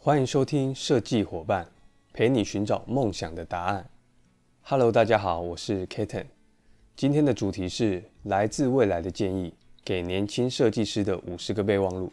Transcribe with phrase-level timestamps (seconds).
[0.00, 1.66] 欢迎收听设计伙伴，
[2.12, 3.90] 陪你寻找梦想的答案。
[4.62, 6.26] Hello，大家好，我是 Kitten。
[6.94, 9.52] 今天的主题是来自未来的建议，
[9.84, 12.12] 给年轻设计师的五十个备忘录。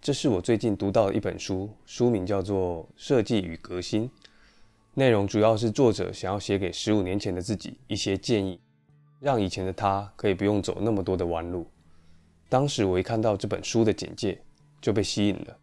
[0.00, 4.08] 这是我最近读到的一本书，书名叫做《设计与革新》，
[4.94, 8.60] 内容主要是作者想要写给十五年前的自己一些建议，
[9.18, 11.66] 让以前的他可以不用走那么多的弯路。
[12.48, 14.40] 当时我一看到这本书的简介，
[14.80, 15.58] 就被吸引了。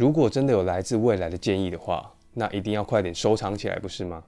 [0.00, 4.24] 如果真的有来自未来的建议的话，那一定要快点收藏起来，不是吗？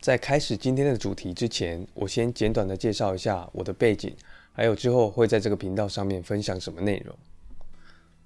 [0.00, 4.12] 在开始今天的主题之前，我先简短的介绍一下我的背景，
[4.52, 7.16] 还有之后会在这个频道上面分享什么内容。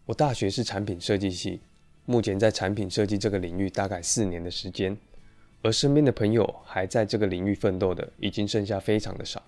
[0.07, 1.61] 我大学是产品设计系，
[2.07, 4.97] 目前在产品设计这个领域大概四年的时间，
[5.61, 9.43] 而身边的朋友还在这个领域奋斗的，已经剩下非常的少，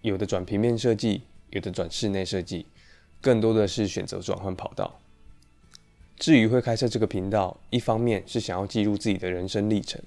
[0.00, 2.64] 有的转平面设计，有的转室内设计，
[3.20, 4.98] 更多的是选择转换跑道。
[6.18, 10.02] 至于会开设这个频道，一方面是想要记录自己的人生历程，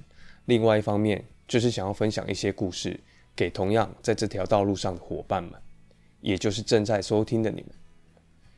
[0.45, 2.99] 另外一方面就是想要分享一些故事
[3.33, 5.53] 给同样在这条道路上的伙伴们，
[6.19, 7.69] 也就是正在收听的你们。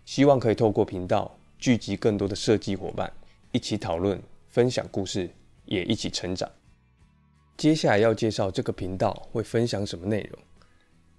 [0.04, 3.14] 希望可以透过频道聚集更多的设计伙伴，
[3.52, 4.20] 一起讨论、
[4.50, 5.30] 分享故事，
[5.66, 6.50] 也一起成长。
[7.56, 10.40] 接下来要介绍这个频道会分享什么内容。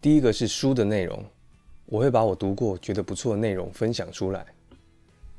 [0.01, 1.25] 第一个是书的内容，
[1.87, 4.45] 我会把我读过觉得不错的内容分享出来。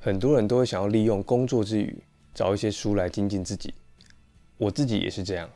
[0.05, 1.97] 很多人都会想要利用工作之余
[2.31, 3.73] 找一些书来精进自己，
[4.55, 5.49] 我自己也是这样。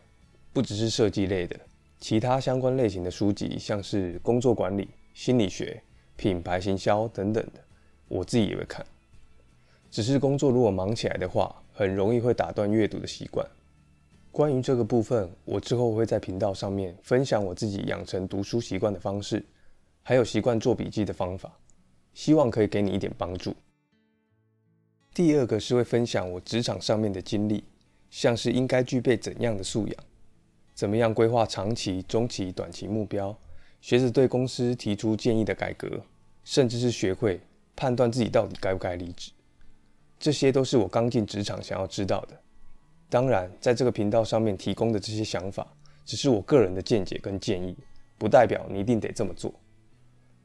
[0.51, 1.55] 不只是设计类的，
[1.99, 5.79] 其他相关类型的书籍，像是工作管理、心理学、
[6.15, 7.61] 品牌行销等等的，
[8.07, 8.83] 我自己也会看。
[9.91, 13.45] 只是工作如果忙起来的话，很容易会打断阅读的习惯。
[14.31, 19.45] 关于这个部分，我之后会在频道上面分享我自己养成读书习惯的方式，
[20.01, 21.55] 还有习惯做笔记的方法，
[22.15, 23.55] 希望可以给你一点帮助。
[25.13, 27.63] 第二个是会分享我职场上面的经历，
[28.09, 29.95] 像是应该具备怎样的素养，
[30.73, 33.37] 怎么样规划长期、中期、短期目标，
[33.81, 36.01] 学着对公司提出建议的改革，
[36.43, 37.41] 甚至是学会
[37.75, 39.31] 判断自己到底该不该离职，
[40.19, 42.39] 这些都是我刚进职场想要知道的。
[43.09, 45.67] 当然，在这个频道上面提供的这些想法，
[46.05, 47.75] 只是我个人的见解跟建议，
[48.17, 49.53] 不代表你一定得这么做。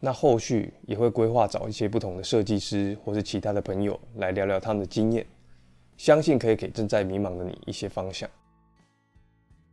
[0.04, 5.26] 那后续也会规划找一些不同的设计师或是其他的朋友来聊聊他们的经验，
[5.96, 8.28] 相信可以给正在迷茫的你一些方向。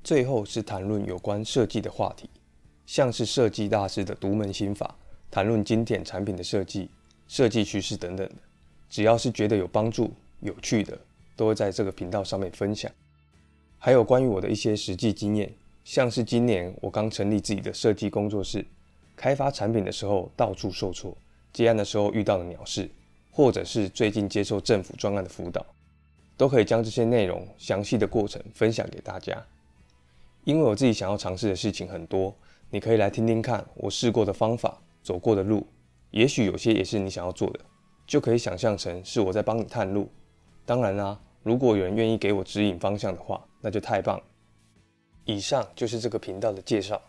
[0.02, 2.30] 最后是谈论有关设计的话题，
[2.86, 4.96] 像是设计大师的独门心法，
[5.30, 6.90] 谈论经典产品的设计、
[7.28, 8.25] 设计趋势等等，
[8.90, 10.98] 只要是觉得有帮助、有趣的，
[11.36, 12.90] 都会在这个频道上面分享。
[13.78, 15.52] 还有关于我的一些实际经验，
[15.84, 18.66] 像是今年我刚成立自己的设计工作室。
[19.22, 21.16] 开发产品的时候到处受挫，
[21.54, 22.90] 接案的时候遇到的鸟事，
[23.30, 25.64] 或者是最近接受政府专案的辅导，
[26.36, 29.46] 都可以将这些内容详细的过程分享给大家。
[30.44, 32.36] 因为我自己想要尝试的事情很多，
[32.72, 35.68] 你可以来听听看我试过的方法、走过的路，
[36.10, 37.60] 也许有些也是你想要做的，
[38.08, 40.10] 就可以想象成是我在帮你探路。
[40.66, 44.20] 当然啦，如果有人愿意给我指引方向的话，那就太棒。
[45.26, 47.00] 以上就是这个频道的介绍。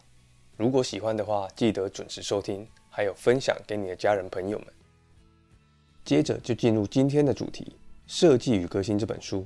[0.62, 4.69] 如果喜欢的话，记得准时收听，还有分享给你的家人朋友们。
[6.05, 7.65] 接着就进入今天的主题，
[8.06, 9.45] 《设计与革新》这本书，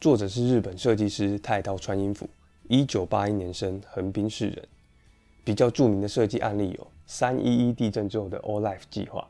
[0.00, 2.28] 作者是日本设计师太刀川英辅，
[2.64, 4.68] 一九八一年生，横滨市人。
[5.44, 9.24] 比较著名的设计案例有三一一地震之后的 All Life 计划，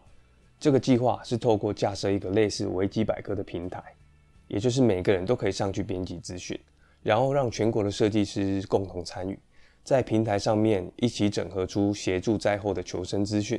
[0.59, 3.85] 这个计划是透过架设一个类似维基百科的平台，
[4.47, 6.59] 也就是每个人都可以上去编辑资讯，
[7.03, 9.39] 然后让全国的设计师共同参与。
[9.89, 13.59] 在平台上面一起整合出协助灾后的求生资讯。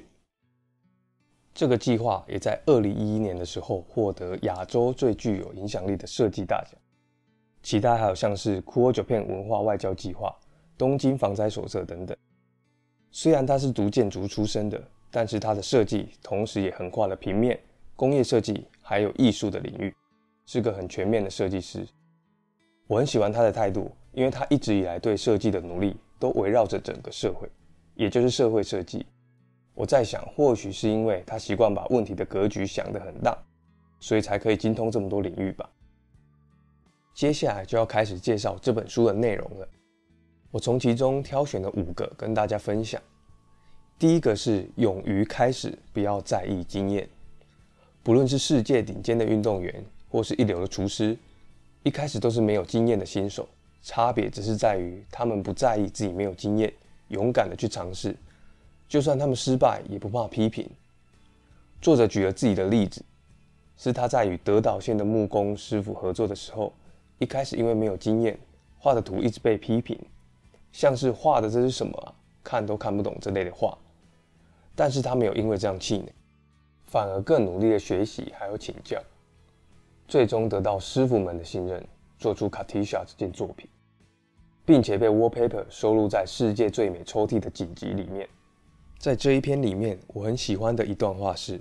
[1.55, 6.79] 这个计划也在二零一一年的时候获得亚洲最具有影响力的设计大奖。
[7.63, 10.31] 其他还有像是酷欧九片文化外交计划、
[10.77, 12.15] 东京防灾手册等等。
[13.09, 14.79] 虽然他是读建筑出身的，
[15.09, 17.59] 但是他的设计同时也横跨了平面、
[17.95, 19.91] 工业设计还有艺术的领域，
[20.45, 21.87] 是个很全面的设计师。
[22.85, 25.97] 我很喜欢他的态度，因为他一直以来对设计的努力。
[26.19, 27.49] 都围绕着整个社会，
[27.95, 29.05] 也就是社会设计。
[29.73, 33.37] 我在想，或许是因为他习惯把问题的格局想得很大，
[33.99, 35.69] 所以才可以精通这么多领域吧。
[37.13, 39.67] 接下来就要开始介绍这本书的内容了。
[40.51, 43.01] 我从其中挑选了五个跟大家分享。
[43.97, 47.07] 第一个是勇于开始，不要在意经验。
[48.01, 51.17] 不论是世界顶尖的运动员，或是一流的厨师，
[51.83, 53.47] 一开始都是没有经验的新手。
[53.81, 56.71] 差别只是在于，他们不在意自己没有经验，
[57.07, 58.15] 勇敢的去尝试，
[58.87, 60.69] 就算他们失败，也不怕批评。
[61.81, 63.03] 作者举了自己的例子，
[63.77, 66.73] 是他在与德岛县的木工师傅合作的时候，
[67.17, 68.37] 一开始因为没有经验，
[68.77, 69.97] 画的图一直被批评，
[70.71, 73.77] 像是画的这是什么啊，看都看不懂这类的画。
[74.75, 76.13] 但是他没有因为这样气馁，
[76.85, 79.01] 反而更努力的学习还有请教，
[80.07, 81.85] 最终得到师傅们的信任，
[82.19, 83.67] 做出 Katisha 这件作品，
[84.65, 88.29] 并且被 Wallpaper 收录在世界最美抽屉的锦集里面。
[88.99, 91.59] 在这一篇里面，我很喜欢的一段话是。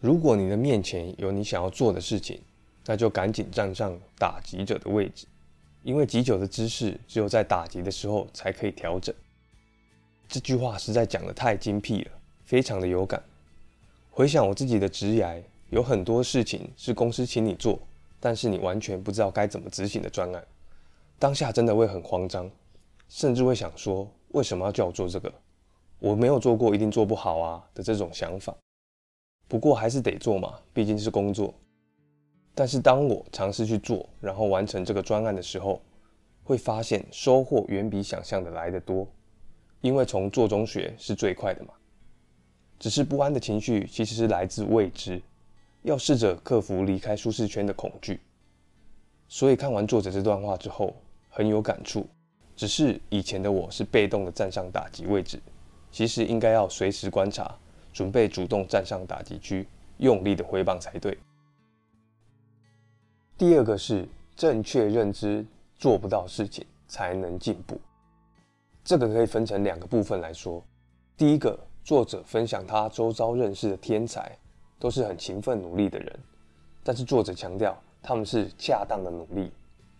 [0.00, 2.40] 如果你的面前有你想要做的事情，
[2.86, 5.26] 那就赶紧站上打击者的位置，
[5.82, 9.12] 因为击酒的姿势只有在打击的时候才可以调整。
[10.28, 12.12] 这句话实在讲得太精辟了，
[12.44, 13.20] 非常的有感。
[14.12, 17.80] 回想我自己的职涯，有很多事情是公司请你做，
[18.20, 20.44] 但是你完全不知道该怎么执行的专案，
[21.18, 22.50] 当下真的会很慌张，
[23.08, 25.32] 甚至会想说：为什么要叫我做这个？
[26.00, 28.54] 我没有做过，一定做不好啊的这种想法。
[29.48, 31.52] 不过还是得做嘛，毕竟是工作。
[32.54, 35.80] 但是当我尝试去做，然后完成这个专案的时候，
[36.44, 39.06] 会发现收获远比想象的来得多。
[39.80, 41.72] 因为从做中学是最快的嘛。
[42.80, 45.20] 只是不安的情绪其实是来自未知，
[45.82, 48.20] 要试着克服离开舒适圈的恐惧。
[49.28, 50.94] 所以看完作者这段话之后，
[51.28, 52.06] 很有感触。
[52.56, 55.40] 只是以前的我是被动的站上打击位置，
[55.92, 57.54] 其实应该要随时观察。
[57.90, 59.66] 准备主动站上打击区，
[59.96, 61.18] 用力的挥棒才对。
[63.36, 67.80] 第二个是正确认知，做不到事情才能进步。
[68.84, 70.62] 这个可以分成两个部分来说。
[71.16, 74.38] 第一个，作者分享他周遭认识的天才
[74.78, 76.18] 都是很勤奋努力的人，
[76.82, 79.50] 但是作者强调他们是恰当的努力。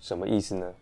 [0.00, 0.72] 什么意思呢？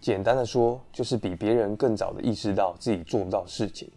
[0.00, 3.90] 简单的说，就是比别人更早的意识到自己做不到事情。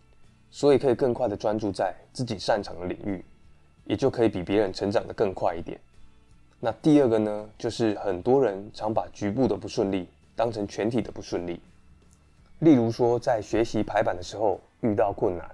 [0.53, 3.23] 所以可以更快的专注在自己擅长的领域，
[3.85, 5.79] 也就可以比别人成长的更快一点。
[6.59, 11.61] 那第二个呢，就是很多人常把局部的不顺利当成全体的不顺利。
[12.59, 15.49] 例如说，在学习排版的时候遇到困难，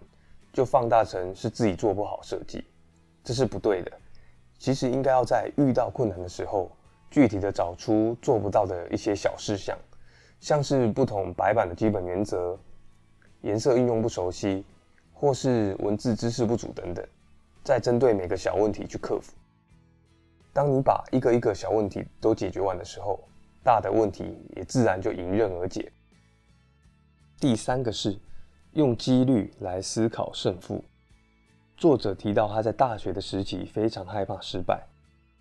[0.52, 2.64] 就放大成是自己做不好设计，
[3.28, 3.92] 这是不对的。
[4.58, 6.72] 其实应该要在遇到困难的时候，
[7.12, 9.78] 具体的找出做不到的一些小事项，
[10.40, 12.58] 像是不同白板的基本原则，
[13.42, 14.64] 颜色运用不熟悉。
[15.20, 17.04] 或是文字知识不足等等，
[17.64, 19.34] 再针对每个小问题去克服。
[20.54, 23.20] 当你把一个一个小问题都解决完的时候，
[23.64, 25.92] 大的问题也自然就迎刃而解。
[27.40, 28.16] 第三个是
[28.74, 30.86] 用几率来思考胜负。
[31.78, 34.84] 作者提到他在大学的时期非常害怕失败，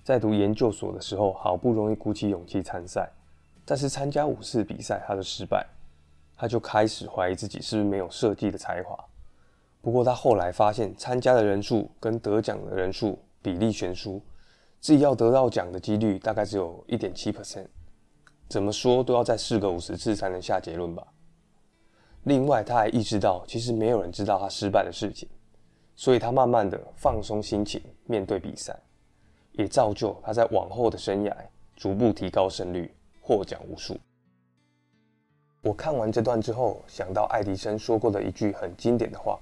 [0.04, 3.10] 在读研究所的时候好不容易鼓起勇气参赛，
[3.64, 5.66] 但是参加五次比赛他就失败，
[6.36, 9.02] 他就开始怀疑自己是不是没有设计的才华。
[9.80, 14.20] 不过他后来发现，参加的人数跟得奖的人数比例悬殊，
[14.78, 17.66] 自己要得到奖的几率大概只有一点七 percent。
[18.46, 21.06] 怎么说都要再试个五十次才能下结论吧。
[22.24, 25.28] 另外，他还意识到，其实没有人知道他失败的事情，
[25.96, 28.78] 所以他慢慢的放松心情面对比赛，
[29.52, 31.34] 也造就他在往后的生涯
[31.74, 33.98] 逐步提高胜率，获奖无数。
[35.62, 39.36] 我看完这段之后，想到爱迪生说过的一句很经典的话。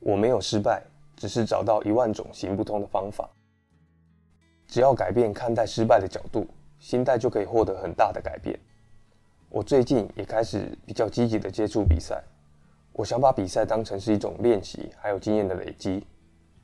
[0.00, 0.82] 我没有失败，
[1.16, 3.30] 只是找到一万种行不通的方法。
[4.66, 6.46] 只要改变看待失败的角度，
[6.78, 8.58] 心态就可以获得很大的改变。
[9.48, 12.22] 我最近也开始比较积极的接触比赛，
[12.94, 16.04] 我想把比赛当成是一种练习，还有经验的累积。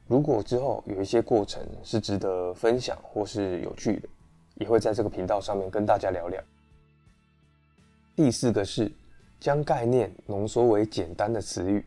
[0.06, 4.08] 如果之后有一些过程是值得分享或是有趣的，
[4.54, 6.40] 也会在这个频道上面跟大家聊聊。
[8.14, 8.90] 第四个是
[9.40, 11.84] 将概念浓缩为简单的词语。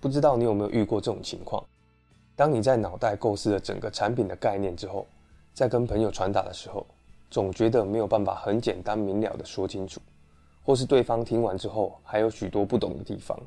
[0.00, 1.64] 不知道你有没有遇过这种情况？
[2.36, 5.06] 当你在脑袋构思了整个产品的概念之后，
[5.52, 6.86] 在跟朋友传达的时候，
[7.30, 10.00] 总觉得没有办法很简单明了的说清楚，
[10.62, 13.38] 或是对方听完之后还有许多不懂的地方。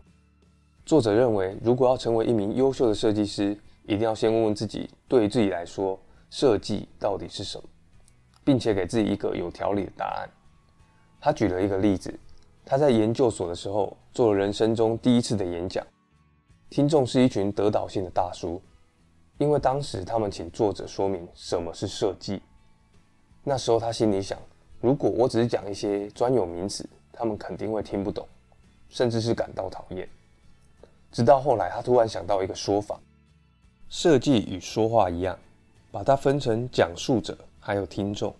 [0.86, 5.98] 作者认为，如果要成为一名优秀的设计师，一定要先问问自己，对于自己来说，
[6.30, 7.64] 设计到底是什么，
[8.44, 10.30] 并且给自己一个有条理的答案。
[11.22, 12.14] 他举了一个例子，
[12.66, 15.86] 他在研究所的时候做了人生中第一次的演讲。
[16.70, 18.62] 听众是一群得岛性的大叔，
[19.38, 22.42] 因为当时他们请作者说明什么是设计。
[23.44, 24.38] 那时候他心里想，
[24.82, 28.28] 如果我只是讲一些专有名词，他们肯定会听不懂，
[28.90, 30.10] 甚至是感到讨厌。
[31.12, 33.00] 直到后来，他突然想到一个说法：
[33.88, 35.38] 设计与说话一样，
[35.92, 38.36] 把它分成讲述者还有听众，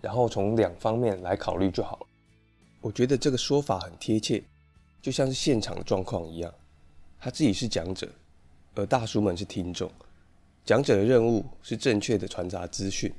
[0.00, 2.06] 然后从两方面来考虑就好了。
[2.80, 4.42] 我觉得这个说法很贴切，
[5.00, 6.52] 就像是现场的状况一样。
[7.18, 8.08] 他自己是讲者，
[8.74, 9.90] 而大叔们是听众。
[10.64, 13.12] 讲者的任务是正确的传达资讯，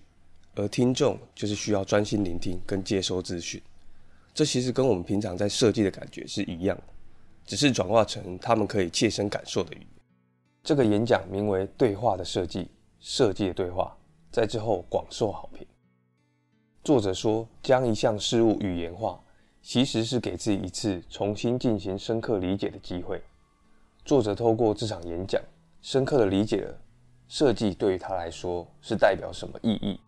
[0.56, 3.62] 而听众就是需要专心聆听跟接收资讯。
[4.38, 6.84] 这其实跟我们平常在设计的感觉是一样的，
[7.44, 9.88] 只是转化成他们可以切身感受的语言。
[10.62, 12.66] 这个演讲名为《对话的设计》，
[13.00, 13.98] 设计的对话，
[14.32, 15.66] 在之后广受好评。
[16.84, 19.20] 作者说，将一项事物语言化，
[19.64, 23.20] 其实是给自己一次重新进行深刻理解的机会。
[24.06, 25.42] 作者透过这场演讲，
[25.82, 26.80] 深刻的理解了
[27.28, 30.00] 设计对于他来说是代表什么意义。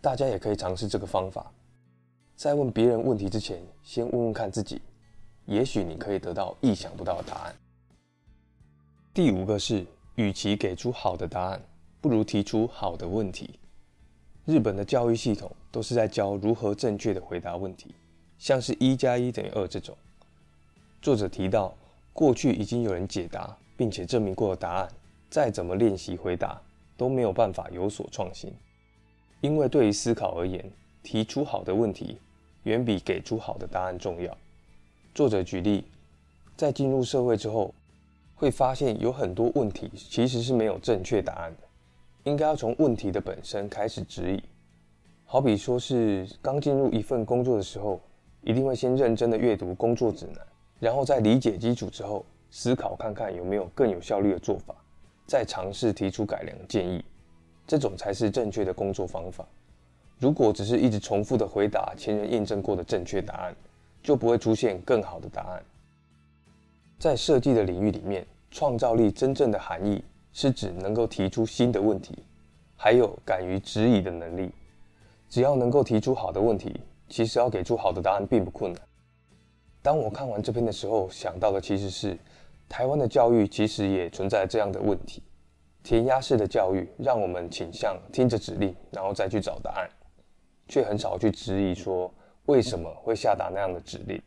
[0.00, 1.52] 大家也可以尝试这个方法，
[2.40, 4.80] 在问别人问题之前，先问问看自己，
[5.44, 7.54] 也许你可以得到意想不到的答案。
[9.12, 11.62] 第五个是，与其给出好的答案，
[12.00, 13.60] 不如提出好的问题。
[14.46, 17.94] 日本的教育系统都是在教如何正确的回答问题，
[18.38, 19.94] 像是一加一等于二这种。
[21.02, 21.76] 作者提到，
[22.14, 24.88] 过去已经有人解答并且证明过的答案，
[25.28, 26.58] 再怎么练习回答
[26.96, 28.50] 都没有办法有所创新。
[29.42, 32.18] 因为对于思考而言，提出好的问题
[32.64, 34.36] 远比给出好的答案重要。
[35.14, 35.84] 作者举例，
[36.56, 37.74] 在进入社会之后，
[38.34, 41.68] 会发现有很多问题其实是没有正确答案的，
[42.24, 44.42] 应该要从问题的本身开始指引。
[45.24, 48.00] 好比说是刚进入一份工作的时候，
[48.42, 50.46] 一定会先认真的阅读工作指南，
[50.78, 54.74] 然后在理解基础之后，思考看看有没有更有效率的做法，
[55.26, 57.04] 再尝试提出改良建议。
[57.66, 59.46] 这种才是正确的工作方法。
[60.20, 63.56] 如果只是一直重复的回答前人验证过的正确答案，
[64.02, 65.62] 就不会出现更好的答案。
[66.98, 72.22] 在设计的领域里面，创造力真正的含义是指能够提出新的问题，
[72.76, 74.52] 还有敢于质疑的能力。
[75.30, 78.82] 只要能够提出好的问题，其实要给出好的答案并不困难。
[79.80, 82.18] 当我看完这篇的时候，想到的其实是
[82.68, 85.22] 台湾的教育其实也存在这样的问题。
[85.82, 89.88] 填鸭式的教育让我们倾向听着指令，然后再去找答案，
[90.70, 92.10] 却很少去质疑说
[92.46, 94.22] 为什么会下达那样的指令。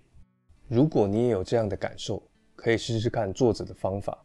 [0.67, 2.21] 如果你也有这样的感受，
[2.55, 4.23] 可以试试看作者的方法，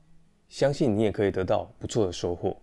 [0.48, 2.60] 相信你也可以得到不错的收获。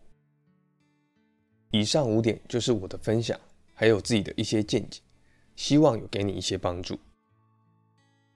[1.72, 3.40] 以上五点就是我的分享，
[3.74, 5.02] 还有自己的一些见解，
[5.56, 7.00] 希望有给你一些帮助。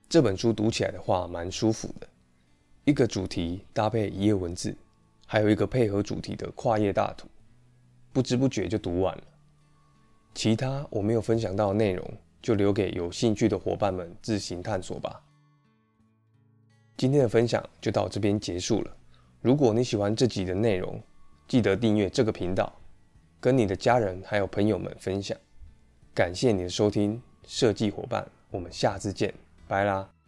[0.08, 2.08] 这本书读起来的话蛮舒服的，
[2.84, 4.74] 一个主题搭配一页文字。
[5.26, 7.28] 还有一个配合主题的跨页大图，
[8.12, 9.22] 不知不觉就读完了。
[10.34, 12.08] 其他我没有分享到的内容，
[12.40, 15.20] 就留给有兴趣的伙伴们自行探索吧。
[16.96, 18.96] 今天的分享就到这边结束了。
[19.40, 21.02] 如果你喜欢这集的内容，
[21.48, 22.72] 记得订阅这个频道，
[23.40, 25.36] 跟你的家人还有朋友们分享。
[26.14, 29.32] 感谢你的收听，设计伙伴，我们下次见，
[29.66, 30.19] 拜啦。